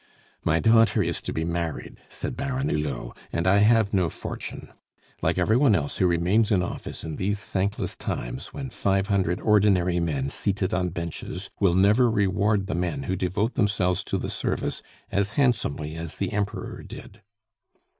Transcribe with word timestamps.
"My 0.43 0.59
daughter 0.59 1.03
is 1.03 1.21
to 1.21 1.31
be 1.31 1.45
married," 1.45 1.99
said 2.09 2.35
Baron 2.35 2.69
Hulot, 2.69 3.15
"and 3.31 3.45
I 3.45 3.59
have 3.59 3.93
no 3.93 4.09
fortune 4.09 4.73
like 5.21 5.37
every 5.37 5.55
one 5.55 5.75
else 5.75 5.97
who 5.97 6.07
remains 6.07 6.49
in 6.51 6.63
office 6.63 7.03
in 7.03 7.17
these 7.17 7.43
thankless 7.45 7.95
times, 7.97 8.47
when 8.47 8.71
five 8.71 9.09
hundred 9.09 9.39
ordinary 9.39 9.99
men 9.99 10.27
seated 10.29 10.73
on 10.73 10.89
benches 10.89 11.51
will 11.59 11.75
never 11.75 12.09
reward 12.09 12.65
the 12.65 12.73
men 12.73 13.03
who 13.03 13.15
devote 13.15 13.53
themselves 13.53 14.03
to 14.05 14.17
the 14.17 14.31
service 14.31 14.81
as 15.11 15.33
handsomely 15.33 15.95
as 15.95 16.15
the 16.15 16.33
Emperor 16.33 16.81
did." 16.81 17.21